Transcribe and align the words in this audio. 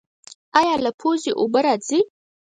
ایا 0.59 0.73
له 0.85 0.91
پوزې 0.99 1.31
اوبه 1.39 1.59
راځي؟ 1.65 1.99